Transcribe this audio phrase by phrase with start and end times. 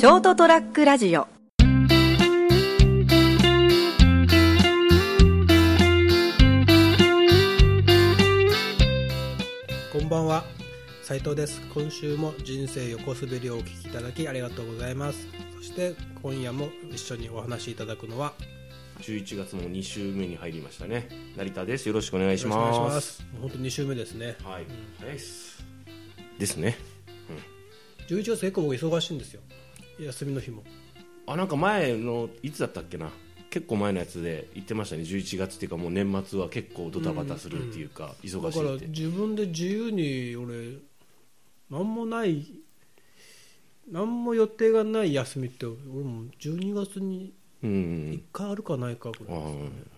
[0.00, 1.28] ショートトラックラジオ。
[9.92, 10.44] こんばんは。
[11.02, 11.60] 斉藤です。
[11.74, 15.28] 今週も人生横滑りをお聞きいただきありがとうございます。
[15.58, 18.32] そして今夜も一緒にお話しいただくのは
[19.00, 21.10] 11月も2週目に入りましたね。
[21.36, 21.86] 成田です。
[21.88, 23.22] よろしくお願いしまます。
[23.38, 24.38] 本当2週目ですね。
[24.44, 24.64] はい、
[24.98, 25.62] 早いっす。
[26.38, 26.78] ですね。
[28.08, 29.40] 11月結構僕忙しいんですよ
[30.04, 30.62] 休みの日も。
[31.26, 33.10] あなんか前のいつだったっけな？
[33.50, 35.02] 結構前のやつで言ってましたね。
[35.02, 38.86] 11月っていうかもう年末は結構ドタバタするっていうか、忙だからしいって。
[38.88, 40.78] 自分で自由に俺
[41.68, 42.46] 何もない
[43.90, 47.32] 何も予定がない休みって俺も12月に
[47.62, 47.70] うん。
[48.12, 49.40] 1回あるかないかぐらいあ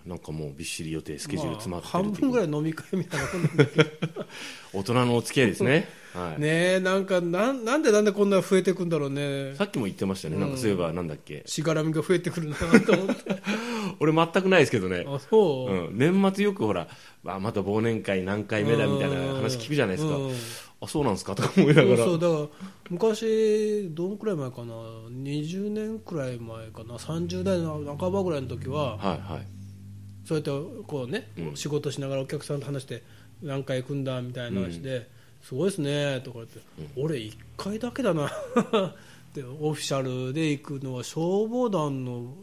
[0.07, 4.25] ーなんかもうびっしり予定スケジュール詰まってるまあ半分ぐらい飲み会みたいなもんなんだけど
[4.73, 6.41] 大人のお付き合いですね、 はい。
[6.41, 9.55] ねえなんかなんなんでなんでこんな増えてくんだろうね。
[9.55, 11.43] さっきも言ってましたね、なんかそういえばなんだっけ。
[11.47, 13.37] しがらみが増えてくるなと思って。
[14.01, 15.05] 俺全くないですけどね。
[15.07, 16.89] あそう、うん、年末よくほら、
[17.23, 20.33] まあ、また忘年会何回目だみたいな話聞くじゃないですか、うん
[20.83, 21.35] あそうなんですか？
[21.37, 21.97] とか思いながら。
[22.05, 22.49] そうだから
[22.91, 29.47] 昔どんくらい前かな？20年くらい前かな？30代の半ばぐらいの時ははいはい。
[30.25, 30.51] そうやって
[30.87, 31.57] こうね、うん。
[31.57, 33.03] 仕事しながらお客さんと話して
[33.43, 35.09] 何回行くんだみたいな話で、
[35.43, 36.61] すごいですねとか言って、
[36.97, 38.31] 俺1回だけだな
[39.35, 42.35] でオフィシャルで行くのは消防団の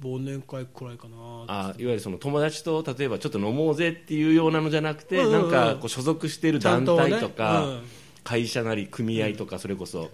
[0.00, 1.44] 忘年会くらいかな。
[1.46, 5.34] あいわゆるその友達と例えばちょっと飲もうぜっていうようなのじゃなくて、うんうん。
[5.34, 7.82] うんなんかこう所属している団体とちか、ゃんとね
[8.24, 10.10] 会社なり組合とか、それこそ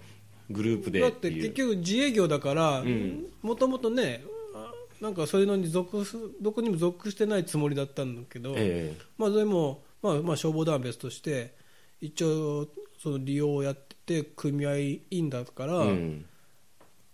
[0.49, 3.25] グループでだって結局自営業だからん。
[3.41, 8.93] もともとねあなんかそういうのに属すどこにも属してないつもりだったんだけど、え。
[9.17, 11.55] まあ、でも、まあ、まあ消防団は別として
[12.01, 12.67] 一応
[13.05, 14.77] その利用をやってて組合
[15.11, 16.25] 員だから、えうん。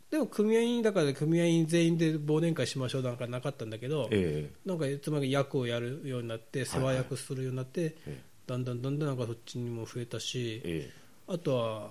[0.10, 10.90] でも組合員だから組合員全員で忘年会しましょうなんかなかったんだけど、えなんかいつまで役をやるようになって世話役するようになって、えだんだんだんだんなんかそっちにも増えたし、え
[11.28, 11.90] あとは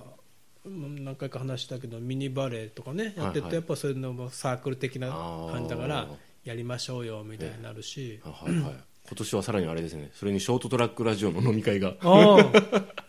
[0.65, 5.09] うん何回か話したけどミニバレーとかねやってるはいはいとやっぱそういうのもサークル的な
[5.51, 6.09] 感じだから
[6.45, 10.11] やりましょうよみたいになるし、あはいはい今年はさらにあれですね。
[10.15, 11.95] それにショートトラックラジオの飲み会が。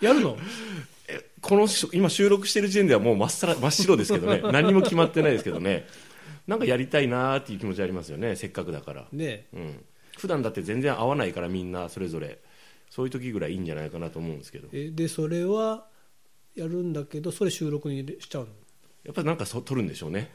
[0.01, 0.37] やるの？
[1.07, 4.41] えこのし今収録してる時点ではもう真っさら真っ白ですけどね。
[4.51, 5.87] 何も決まってないですけどね。
[6.47, 8.35] なんかやりたいなーっていう気持ちありますよね。
[8.35, 9.07] せっかくだから。
[9.11, 9.45] ね。
[9.53, 9.85] うん、
[10.17, 12.39] 普段だって全然合わないからみんなそれぞれ。
[12.89, 14.67] そういう時ぐらいいいんじゃないかなと思うんですけど。
[14.73, 15.85] えでそれは
[16.55, 18.49] やるんだけどそれ収録にしちゃうの？
[19.03, 20.31] やっぱりなんかそ撮るんでしょうね。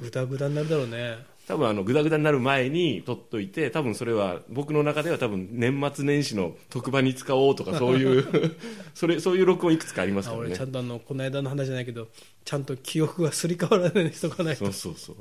[0.00, 1.18] ぐだぐだになるだろうね。
[1.46, 8.54] 多分あのグダグダになる前に撮っといて多分それは僕の中では多分年末年始の特番に使おうとかそういう
[8.92, 10.44] それそういう録音いくつかありますからね。
[10.44, 12.08] あ俺ちゃんとあのこの間の話じゃないけど
[12.44, 14.66] ちゃんと記憶がすり替わらないようにしとかないと。
[14.66, 15.16] そうそうそう。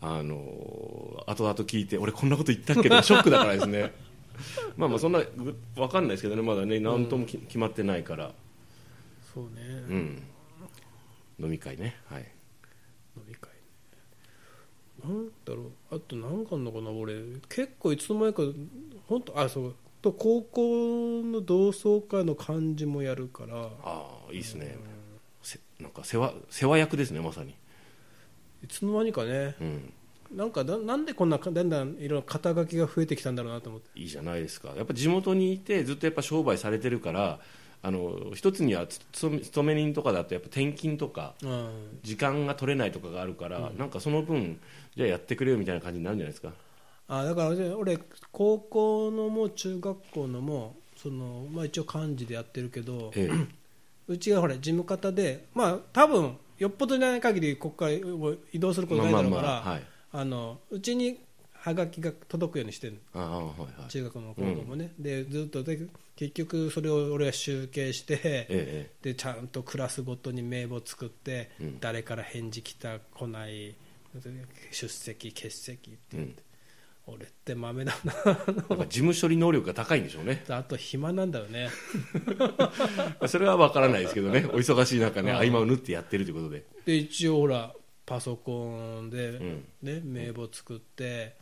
[0.00, 2.88] あのー後々聞いて俺こんなこと言ったっけ？
[2.88, 3.92] どショックだからですね。
[4.78, 6.42] まあまあそんなぐわかんないですけどね。
[6.42, 8.32] まだね何ともき、決まってないから。
[9.34, 9.50] そうね、
[9.88, 10.22] うん
[11.40, 11.96] 飲み会ね。
[12.06, 12.22] はい。
[13.16, 13.50] 飲み会。
[15.04, 15.96] なんだろう。
[15.96, 17.14] あと何かあんのかな俺。
[17.48, 18.42] 結構いつの間にか
[19.06, 19.74] 本当あそう。
[20.00, 23.56] と高校の同窓会の幹事もやるから。
[23.56, 24.76] ああいいですね、
[25.42, 27.54] せなんか世話世話役ですねまさに。
[28.62, 29.56] いつの間にかね。
[29.60, 29.92] うん。
[30.34, 33.98] なんかだなんでこんなだんだんいろんな肩書きが増えてきたんだろうなと思って。
[33.98, 34.72] いいじゃないですか。
[34.76, 37.40] やっぱ地元にいてずっとやっぱ商売されてるから
[37.82, 41.70] あの一つにはつ勤め人とかだとやっぱ転勤とかうん。
[42.02, 44.58] 時間が取れないとかがあるから、なんかその分
[44.96, 46.52] じゃあやってくれよみたいな感じになるんじゃないですか？
[47.08, 47.98] あだからね俺
[48.32, 53.46] 高校のも中学校のもその、まあ、一応幹事でやってるけどええ。
[54.08, 57.92] うちがほら事務方でまあ多分よっぽどじゃない限りここから
[58.52, 59.82] 移動することないだろうから、はい。
[60.10, 61.18] あのうちに
[61.60, 63.46] はがきが届くようにしてるああはい
[63.80, 63.90] はい。
[63.90, 71.80] 中学の高校もね、でずっとで結局それを俺は集計して、ええでちゃんとクラスごとに名簿作って、うん。
[71.80, 73.74] 誰から返事来た来ない
[74.70, 76.42] 出席欠席って言って、
[77.06, 80.44] 俺って豆だななんか事務処理能力が高いんでしょうね。
[80.48, 81.70] あと暇なんだよね。
[83.26, 84.44] それは分からないですけどね。
[84.46, 86.64] お忙しい中ね合間を縫ってやってるということで。
[86.84, 87.74] で一応ほら
[88.06, 89.64] パソコンで、ん。
[89.82, 91.36] ね名簿作って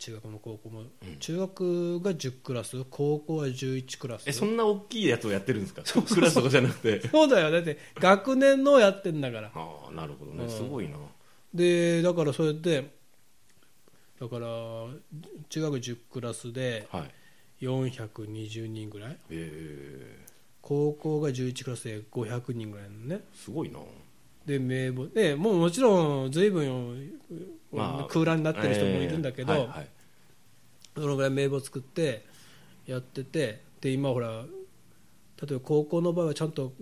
[0.00, 0.84] 中学も高校も、
[1.18, 4.24] 中学が10クラス高校は11クラス。
[4.26, 5.82] えそんな大きいやつをやってるんですか？
[5.82, 7.06] クラスとかじゃなくて。
[7.08, 7.50] そうだよ。
[7.50, 9.52] だって学年のやってんだから。
[9.54, 10.48] ああなるほどね。
[10.48, 10.96] すごいな。
[11.52, 12.90] でだからそれで
[14.20, 14.46] だから
[15.48, 17.64] 中学10クラスではい。
[17.64, 19.18] 420人ぐらい。
[19.30, 19.50] え
[20.26, 20.30] え
[20.62, 23.20] 高校が11クラスで500人ぐらいのね。
[23.34, 23.78] すごいな
[24.50, 27.20] でで名簿でもうもちろん随分
[27.72, 29.88] まあ空欄になってる人もいるんだけど、えーはいはい。
[30.96, 32.26] そのぐらい名簿作って
[32.86, 36.72] やっててで今ほら例えば高校の場合はちゃんと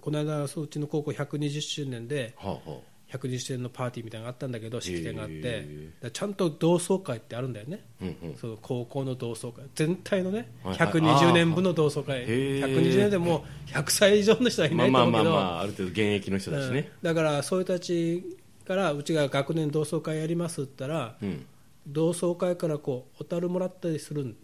[0.00, 2.78] この間そううちの高校120周年ではあは
[3.10, 8.36] 120周年のパーティーみたいなのがあったんだけど式典があって、へーちゃんと同窓会ってあるんだよね、あうんうん。
[8.36, 9.64] その高校の同窓会。
[9.74, 10.88] 全体のねはいはい。
[10.88, 12.60] 120年分の同窓会、へー。
[12.60, 16.92] 120年でもう100歳以上の人はいないとまあまあ思うけど、まあまあある程度現役の人だしね。
[17.02, 17.08] うん。
[17.08, 21.46] だからそういう人たちからうちが学年同窓会やりますって言ったらうん。
[21.86, 24.36] 同窓会からこうお樽もらったりする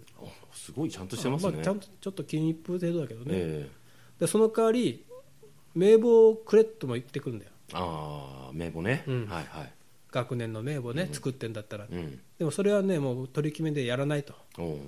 [0.52, 1.58] すごいちゃんとしてますね。
[1.60, 3.68] あちゃんとちょっと金一封程度だけどね、え
[4.18, 5.04] でその代わり
[5.74, 7.50] 名簿をくれとも言ってくるんだよ。
[7.50, 9.04] えああ名簿ね。
[9.06, 9.26] うん。
[9.26, 9.72] はいはい。
[10.10, 11.86] 学年の名簿ね、作ってんだったら。
[11.90, 12.20] うん。
[12.38, 14.34] でもそれはねもう取り決めでやらないと。
[14.58, 14.78] おう。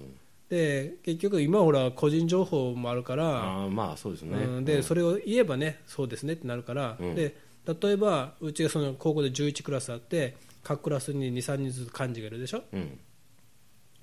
[0.48, 4.36] で結局今ほら個人情報もあるからああまあそうですね。
[4.36, 7.14] うん、で、それを言えばねそうですねってなるから、うん。
[7.16, 7.34] で
[7.66, 12.62] 例えばうちがその高校で11クラスあって各クラスに23人ずつ幹事がいるでしょ？
[12.72, 12.98] うん。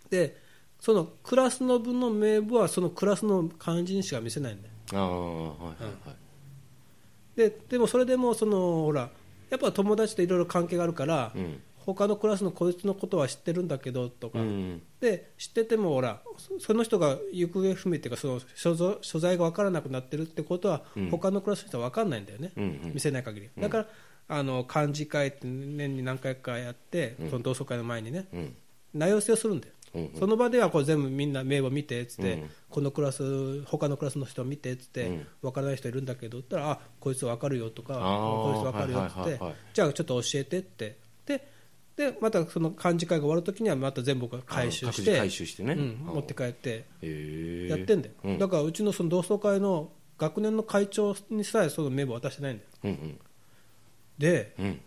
[0.10, 0.42] で
[0.82, 4.74] そのクラスの分の名簿はそのクラスの幹事にしか見せないんだよ。
[4.92, 6.16] ああはいはいはい
[7.36, 9.10] ででもそれでもそのほら
[9.50, 11.62] やっぱ友達といろいろ関係があるから、うん。
[11.86, 14.82] 他のクラスのこいつのことは知ってるんだけどとか、うん。
[15.02, 21.10] で知っててもほらそその人が行方不明っていうかその所在所在が分からなくなってるってことは、うん。
[21.10, 22.94] 他のクラスの人は分かんないんだよね、うんうん。
[22.94, 23.50] 見せない限り。
[23.60, 23.88] だから、
[24.30, 27.30] あの漢字会って年に何回かやって、うん。
[27.30, 28.56] その同窓会の前にねうん。
[28.94, 30.20] 名寄せをするんだよ、うんうん。
[30.20, 35.28] その場ではこれ全部みんな名簿見てっつって、うんこのクラス他のクラスの人見てっつって、うん。
[35.42, 39.56] 分からない人いるんだけどって言ったらあこいつ分かるよとかこいつ分かるよって言って、はいはいはいはい。
[39.74, 40.98] じゃあちょっと教えてって。
[41.26, 41.54] で
[41.96, 45.74] でまたその漢字会が終わるときにはまた全部回収して回収してね。
[45.74, 46.86] うん、持って帰って
[47.68, 48.40] やってんだよ、うん。
[48.40, 52.70] だからうちのその同窓会の学年の会長にさえその名簿渡してないんだよ。
[52.84, 53.20] うん
[54.18, 54.66] でうん。
[54.66, 54.82] うん。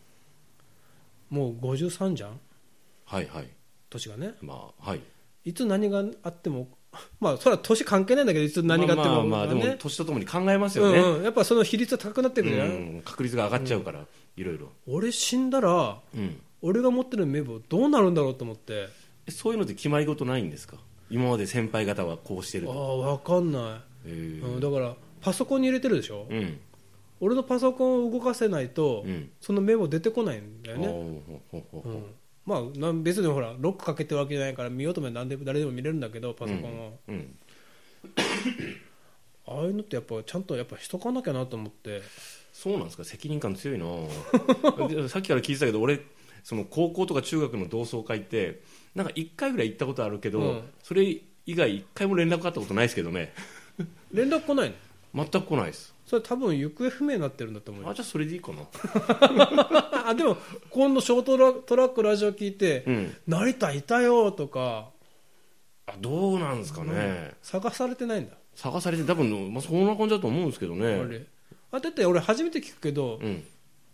[1.31, 2.41] もう53じゃん？
[3.05, 3.49] はいはい
[3.99, 4.35] 年がね。
[4.41, 5.01] まあはい。
[5.45, 6.69] いつ何があっても
[7.21, 10.99] まあそれは年関係ないんだけどいつ何があっても、まあまあまあでもね年とともに考えますよね。
[10.99, 14.07] うんうん、やっぱその比率は高くなってくるじゃん、うん確率が上がっちゃうから
[14.37, 14.73] いろいろ。
[14.87, 16.41] 俺死んだらうん。
[16.63, 18.89] 俺が持ってる名簿どうなるんだろうと思って。
[19.27, 20.79] えそういうのって決まり事ないんですか？
[21.11, 24.13] 今まで先輩方はこうしてああると分かんない、う
[24.57, 26.59] ん、だからパソコンに入れてるでしょ、うん。
[27.21, 29.31] 俺のパソコンを動かせないと、うん。
[29.41, 31.93] その名簿出てこないんだよね、あーほうほうほうほう。
[31.93, 32.05] うん
[32.47, 37.37] まあ、別にほらロックかけてるわけじゃないから見ようと思えば何でも誰でも見れるんだけどパソコンを、うん
[39.49, 42.03] ああいうのってやっぱちゃんとやっぱしとかなきゃなと思って。
[42.53, 43.05] そうなんですか？
[43.05, 43.87] 責任感強いな。
[44.89, 46.01] でさっきから聞いてたけど俺
[46.43, 48.61] その高校とか中学の同窓会って
[48.95, 50.63] なんか1回ぐらい行ったことあるけど、うん。
[50.83, 51.05] そそれ
[51.47, 53.33] 以外1回も連絡あったことないですけどね。
[54.13, 54.75] 連絡来ないの？
[55.17, 55.95] 全く来ないです。
[56.07, 57.91] それ多分行方不明になってるんだと思うよ。
[57.91, 58.63] あじゃあそれでいいかな。
[60.07, 60.37] あでも
[60.71, 64.91] 今度ショートラトラックラジオ聞いてうん「成田いたよ」とか。
[65.89, 71.25] あどうなんですかね、探されてないんだ、探されて多分、まあ、そんな感じだと思うんですけどあねれ。
[71.71, 73.45] あだって俺初めて聞くけど、うん。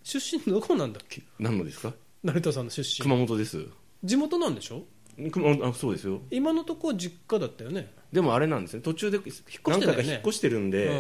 [0.03, 1.23] 出身どこなんだっけ？
[1.39, 1.93] 何のですか？
[2.25, 3.03] 成田さんの出身。
[3.03, 3.67] 熊本です。
[4.03, 4.77] 地元なんでしょ？
[4.79, 4.87] 熊
[5.19, 6.23] あそうですよ。
[6.31, 7.93] 今のところ実家だったよね？
[8.13, 8.83] でもあれなんですね。
[8.83, 10.91] 途中で越して何回か引っ越してるんで、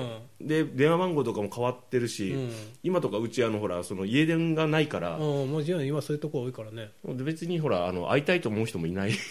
[0.40, 2.50] で電話番号とかも変わってるし、うん。
[2.82, 6.90] 今とかうちあのほらその家電がないから、うん、もちろん今そういうとこ多いからね。
[7.04, 9.10] で別にほらあの会いたいと思う人もいない。
[9.10, 9.14] い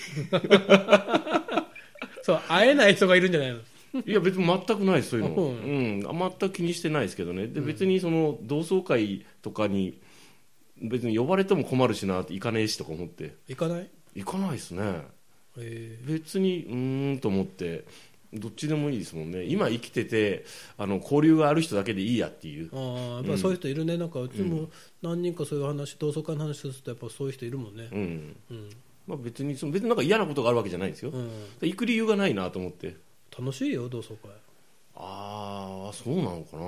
[2.23, 3.59] そう会えない人がいるんじゃないの？
[4.05, 6.01] や別に全くないそういうの、ううん。
[6.01, 7.47] 全く気にしてないですけどね。
[7.47, 10.00] で別にその同窓会とかに
[10.81, 13.35] 別に呼ばれても困るしなって行かねえしとか思って。
[13.47, 13.89] 行かない？
[14.15, 15.01] 行かないですね。
[15.58, 15.98] え。
[16.03, 17.86] 別にうーんと思って
[18.34, 19.44] どっちでもいいですもんね。
[19.44, 20.46] 今生きてて
[20.77, 22.70] あの交流がある人だけでいいやっていう。
[22.70, 24.70] ー、ああやっぱそういう人いるね、なんかうちも
[25.01, 27.89] 何人かそういう話同窓会の話するとやっぱそういう人いるもんね。
[27.91, 28.36] うん。
[28.50, 28.70] うん、
[29.08, 31.30] まあ、別にその別になんか嫌なことがあるわけじゃないんですよ、うん、
[31.62, 32.96] 行く理由がないなと思って。
[33.38, 34.32] 楽しいよ同窓会
[34.93, 36.63] ああそうなのかな、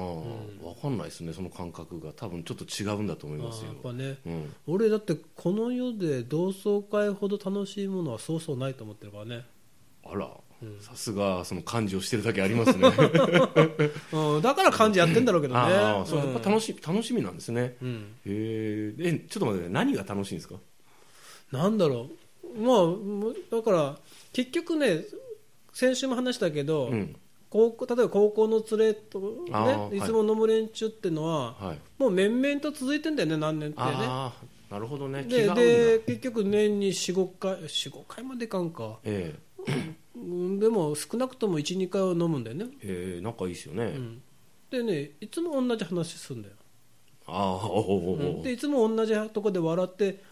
[0.67, 2.11] わかんないですねその感覚が。
[2.13, 3.71] 多分ちょっと違うんだと思いあますよ。
[3.71, 4.17] ーやっぱね。
[4.25, 9.45] うん、俺だってこの世で同窓会ほど楽しいものはそうそうないと思ってるからね、
[10.05, 10.29] あら。
[10.61, 10.79] うん。
[10.79, 12.87] さすがその漢字をしてるだけありますね。
[14.13, 15.59] うん、だから漢字やってんだろうけどね。
[15.59, 17.75] ああそううんやっぱ楽し楽しみなんですね。
[17.81, 20.55] うん、へええちょっと待って何が楽しいんですか？
[21.51, 22.09] なんだろ
[22.55, 22.61] う。
[22.61, 23.99] まあだから
[24.31, 25.03] 結局ね
[25.73, 27.15] 先週も話したけど、うん
[27.53, 29.19] 高校例えば高校の連れと、
[29.51, 30.01] あーね、い。
[30.01, 31.79] つも飲む連中っていうのは、はい。
[31.99, 33.85] もう面々と続いてんだよね何年ってね。
[33.85, 34.33] あ
[34.71, 35.23] あなるほどね。
[35.29, 39.35] 気でで結局年に45回45回までいかんか、え
[40.15, 44.21] うん、でも少なくとも12回は飲むんだよね、えええ仲いいですよね、うん、
[44.71, 46.55] でねいつも同じ話するんだよ。
[47.27, 50.23] ああおおおおでいつも同じとこで笑って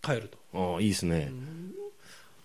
[0.00, 0.38] 帰ると。
[0.54, 1.32] ああいいですね、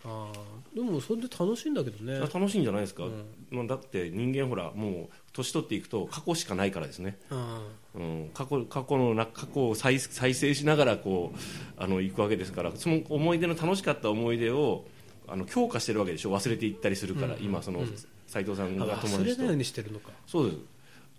[0.04, 2.20] あーでもそれで楽しいんだけどね。
[2.20, 3.04] 楽しいんじゃないですか、
[3.52, 7.62] まあだって人間ほらもう年取っていくと過去しかないからですね、あ
[7.94, 11.38] うん、過去過去のな過去を再再生しながらこう
[11.78, 12.72] あの行くわけですから。
[12.76, 14.86] その思い出の楽しかった思い出を
[15.28, 16.32] あの強化してるわけでしょ。
[16.32, 17.84] 忘れていったりするから、今その
[18.28, 20.10] 斉藤さんあが友達と忘れないようにしてるのか。
[20.28, 20.58] そうです。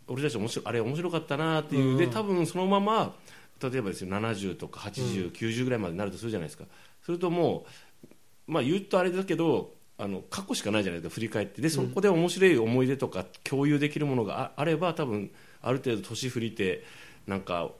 [0.08, 3.14] 俺たち面白いあれ面白かったなっていう、で多分そのまま
[3.62, 6.64] 例えばですよ70とか80、90ぐらいまでになるとするじゃないですか。
[7.02, 7.70] するともう
[8.46, 11.62] まあ言うとあれだけどあの過去しかないじゃないですか振り返って。
[11.62, 15.30] でそこで面白い思い出とか共有できるものがああれば多分
[15.62, 16.84] ある程度年振りて
[17.26, 17.70] なんか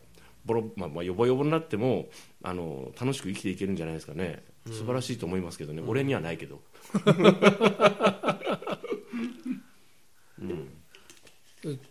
[0.44, 2.06] ボロ、まあ、まあヨボヨボになっても
[2.42, 4.44] あの楽しく生きていけるんじゃないですかね。
[4.66, 6.62] 素晴らしいと思いますけどね、俺にはないけど。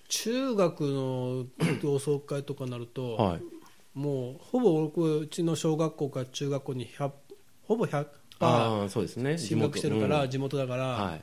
[0.08, 1.48] 中学の
[1.82, 3.42] 同窓会とかなると、はい。
[3.94, 7.12] もうほぼ僕うちの小学校から中学校に100
[7.63, 8.08] ほぼ100%
[8.40, 9.38] ああそうですね。
[9.38, 10.30] 進学してるから、うん。
[10.30, 11.22] 地元だから、はい。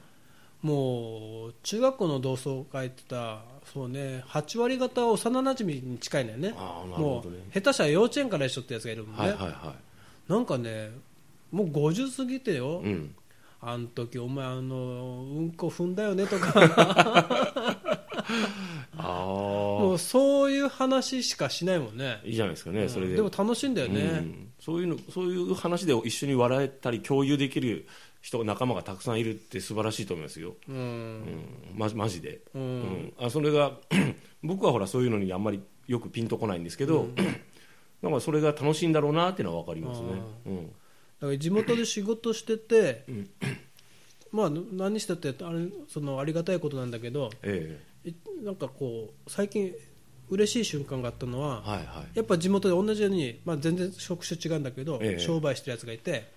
[0.62, 6.50] もう中学校の同窓会ってたらそうね8割方は幼馴染に近いんだよね。
[6.50, 9.35] もう下手したら幼稚園から一緒ってやつがいるもんね、
[10.29, 10.90] なんかね
[11.50, 12.83] もう50過ぎてよ、
[13.62, 16.52] あん時お前あのうんこ踏んだよねとか。
[18.99, 19.02] あ
[19.99, 22.20] そういう話しかしないもんね。
[22.23, 23.16] あいいじゃないですかね、それで。
[23.16, 24.52] でも楽しいんだよね、うん。
[24.61, 27.87] そういうのそういう話で一緒に笑えたり共有できる
[28.20, 30.76] 人仲間がたくさんいるって素晴らしいと思いますよ、うん。
[30.76, 31.44] うん、
[31.75, 32.62] まマジで、うん。
[32.62, 33.12] うん。
[33.18, 33.78] あそれが
[34.42, 37.09] 僕はほらそういうのにあんまりよくピンとこないんですけど、
[38.02, 40.09] なんかそれが楽しいんだろうなっていうのは分かりますね、
[40.47, 40.66] うん。
[40.66, 40.73] だ
[41.20, 43.04] から地元で仕事してて、
[44.32, 47.89] まあ何してってあれそのありがたいことなんだけどえい
[48.42, 49.75] なんかこう最近
[50.30, 51.87] 嬉しい瞬間があったのは、えはいはい。
[52.14, 55.19] やっぱ地元で同じように、まあ、全然職種違うんだけど、ええ。
[55.19, 56.33] 商売してるやつがいて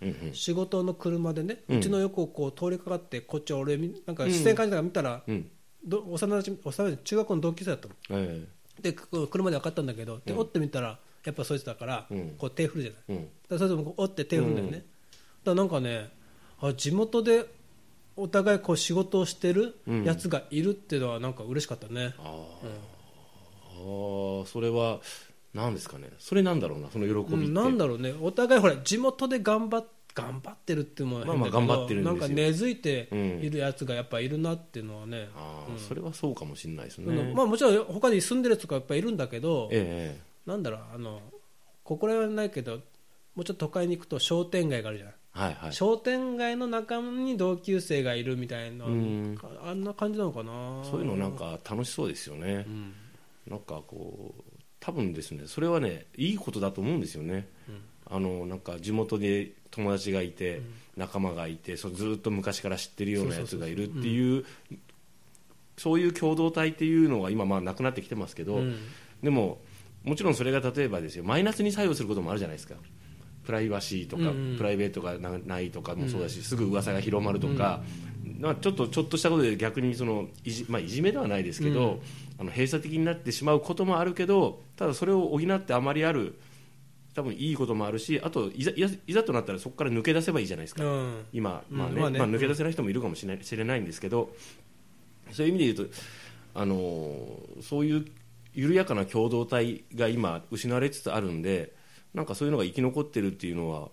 [0.00, 0.34] うんうん。
[0.34, 5.50] 仕事の車でね、ううんちの横をこう通りかかってこっち俺みなんか視線感じながら見たら、うん。
[5.84, 7.94] ど幼馴染幼馴染中学校の同級生だったの。
[8.10, 8.46] え
[8.80, 12.34] でこう車で分かったんだけどで、追ってみたらやっぱそいつだから、うん。
[12.38, 13.18] こう手振るじゃない。
[13.18, 14.84] だからそれでもこう追って手を振るんだよね、だか
[15.44, 16.10] らなんかね
[16.60, 17.44] あ地元で
[18.20, 22.34] お互いこう仕事をしてるやつがいるっていうのはなんか嬉しかったね、あ
[23.82, 25.00] あそれは
[25.54, 26.10] 何ですかね？
[26.18, 28.14] それなんだろうなその喜びって、うんなんだろうね。
[28.20, 32.18] お互いほら地元で頑張っ頑張ってるっていうのもまあまあ頑張ってるんですよ。
[32.20, 33.08] なんか根付いて
[33.42, 40.20] いるやつがやっぱいるなっていうのはね、ああそれはそうかもしれないですね、まあ、もちろん他に住んでるやつとかやっぱいるんだけど、ええ。
[40.50, 41.20] なんだろうあの
[41.84, 42.78] ここら辺はないけど
[43.36, 45.72] もうちょっと都会に行くと商店街があるじゃないはいはい。
[45.72, 49.38] 商店街の仲間に同級生がいるみたいな、ん。
[49.64, 50.82] あんな感じなのかな？
[50.84, 52.92] そういうのなんか楽しそうですよね、うん。
[53.48, 54.42] なんかこう
[54.80, 57.48] 多分ですねそれはねいいことだと思うんですよね、
[58.06, 60.62] あのなんか地元で友達がいて、
[60.96, 64.44] 仲間がいてそうずっと昔から知ってるようなやつがいるっていう
[65.76, 68.76] そういう共同体っていうのが今まあなくなってきてますけど、うん。
[69.22, 69.60] でも
[70.02, 72.74] もちろんそれが例えばですよマイナスに作用することもあるじゃないですか
[73.44, 74.28] プライバシーとか、うん。
[74.28, 77.82] うんプライベートがなないとかもそうだし、すぐ噂が広まるとか、
[78.38, 82.00] まあ、ちょっとちょっとしたことで逆にそのいじ,、まあ、いじめではないですけど、
[82.38, 86.38] あの閉鎖的になってしまうこともあるけどただそれを補ってあまりある
[87.14, 91.24] 多分いいこともあるしあといざいざいざとなったらそこから抜け出せばいいじゃないですか、うん。
[91.32, 92.00] 今、まあねうん。
[92.00, 92.18] まあね。
[92.18, 94.34] まあ、抜け出せない人もいるかもしれない知れないんですけど
[95.32, 95.94] そういう意味で言うと、
[96.54, 98.06] あのーそういう
[98.54, 101.72] 緩やかな共同体が今失われつつあるんで
[102.14, 103.90] なんかそういうのが生き残ってるっていうのは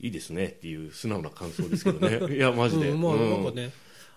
[0.00, 2.18] いいですねっていう素直な感想ですけどね。
[2.34, 3.30] いやマジで、うんまあうん。
[3.30, 3.70] なんかね、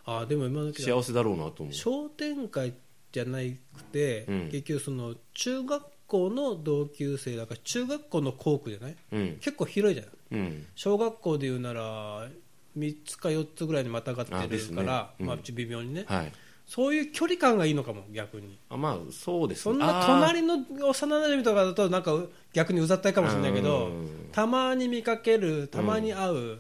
[0.06, 1.74] あでも今だけ幸せだろうなと思う。
[1.74, 2.74] 商店会
[3.12, 4.50] じゃなくて、うん。
[4.52, 8.96] 結局その中学校の同級生だから中学校の校区じゃない？
[9.12, 9.38] うん。
[9.42, 10.66] 結構広いじゃないうん。
[10.76, 12.30] 小学校でいうなら
[12.78, 15.26] 3つか4つぐらいにまたがってるから、うん。
[15.28, 16.32] まあ、微妙にね、はい
[16.68, 18.58] そういう距離感がいいのかも逆に。
[18.70, 19.64] あまあそうですね。
[19.64, 22.12] そんな隣の幼馴染とかだとなんか
[22.54, 24.30] 逆にうざったいかもしれないけどうん。
[24.32, 26.58] たまに見かけるたまに会う、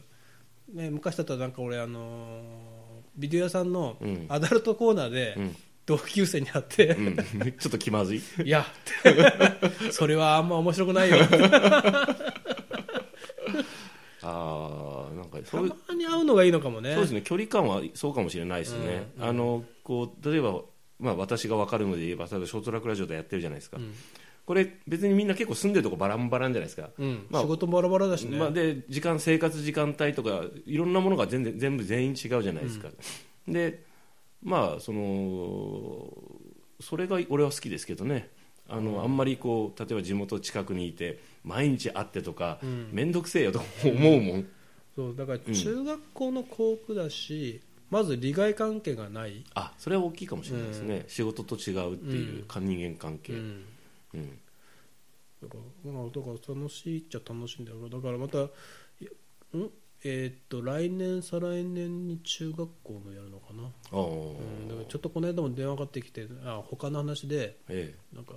[0.74, 2.42] ね、昔だったらなんか俺あのー
[3.18, 4.26] ビデオ屋さんのうん。
[4.30, 5.56] アダルトコーナーでうん。
[5.88, 7.16] 同級生に会って、うん、
[7.60, 8.22] ちょっと気まずい？
[8.44, 8.66] いや。
[9.92, 11.18] それはあんま面白くないよ。
[14.24, 14.85] ああ
[15.25, 15.74] なんかたそういう。
[15.88, 16.94] まに会うのがいいのかもね。
[16.94, 20.62] そうですね距離感はそうかもしれないですね、あのこう例えば、
[21.00, 23.94] まあ、私が分かるので言えば例えばショートトラックラジオでやってるじゃないですか、ん。
[24.46, 27.25] これ別にみんな結構住んでるとこバランバランじゃないですか、うん。
[27.29, 32.89] まあ仕事もバラバラだしね、まあ、で時間生活時間帯とかいろんなものが全然全部全員違うじゃないですか、
[33.48, 33.84] で
[34.44, 36.10] まあその
[36.79, 38.29] それが俺は好きですけどね。
[38.67, 42.60] あのあんまりこう例えば地元近くにいて毎日会ってとか
[42.91, 44.48] 面倒、くせえよと思うもん
[44.96, 53.66] そうだから中学校の校区だし、まず利害関係がない、あそれは大きいかもしれないですね、仕事と違うっていうう人間関係、ううん。
[54.20, 54.40] ん、
[55.44, 58.50] だから,、まあ、だから楽しいっちゃ楽しいんだろうだからまたん？
[60.04, 64.04] えーっと来年再来年に中学校のやるのかな、ああ、う
[64.64, 68.34] ん、だからちょっとこの間も電話かかってきてあ他の話でえなんか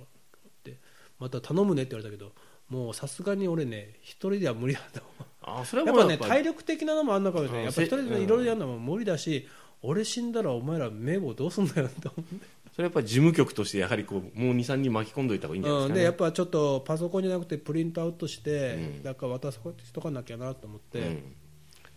[0.63, 0.75] で
[1.19, 2.33] また頼むねって言われたけど
[2.69, 7.61] もうさすがに俺ね一人では無理だと思うえあそれはやっぱね体力的なのもあんのかもしれない。
[7.61, 9.47] あやっぱ一人でいろいろやるのも無理だし、
[9.81, 15.99] 俺死んだらお前ら名簿どうすんだよと思って、それはやっぱり事務局としてやはりこうもう23人巻き込んどいた方がいいんじゃないうん、ですか、ね。
[15.99, 19.03] でやっぱちょっとパソコンじゃなくてプリントアウトして、うん。
[19.03, 21.35] だから渡すしとかなきゃなと思って、うん、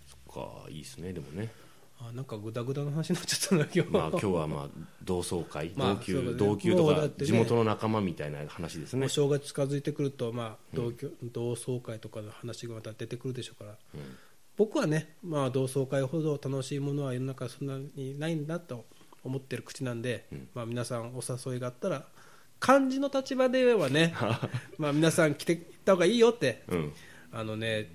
[0.06, 1.50] そっかいいですねでもね
[2.08, 4.68] あなんかグダグダの話になっちゃったな今日、まあ今日はまあ
[5.02, 6.32] 同窓会、 まあ同級ね。
[6.34, 9.06] 同級とか地元の仲間みたいな話ですね。
[9.06, 13.76] お正月近づいてくると、まあ同居同窓会とかの話がまた出てくるでしょうから、
[14.56, 18.84] 僕はね、まあ、同窓会ほど楽しいものは世の中そんなにないんだと
[19.24, 22.06] 思ってる口なんで、まあ、皆さんお誘いがあったら
[22.60, 24.14] 漢字の立場ではね
[24.78, 26.62] まあ皆さん来ていった方がいいよって。
[26.68, 26.92] うん。
[27.34, 27.88] あのね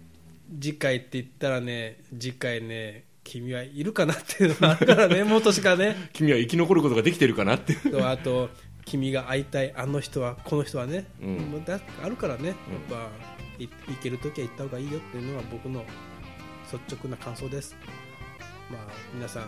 [0.59, 6.09] 次回って言ったらね次回ね君はいるかなっていうのがあるからね もう年からね。
[6.13, 7.73] 君は生き残ることができてるかなって。
[7.73, 8.49] いうとあと
[8.85, 11.65] 君が会いたいあの人はこの人はね、うん。
[11.65, 12.47] だあるからね。
[12.47, 12.55] やっ
[12.89, 13.09] ぱ
[13.59, 15.85] い行けるときは行った方がいいよっていうのは僕の
[16.71, 17.75] 率直な感想です。
[18.71, 18.81] まあ
[19.13, 19.43] 皆さん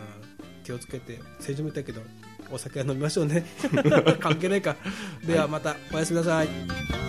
[0.64, 2.02] 気をつけて政治も言ったけど
[2.52, 3.46] お酒は飲みましょうね。
[4.20, 4.76] 関係ないか。
[5.26, 7.09] ではまたおやすみなさい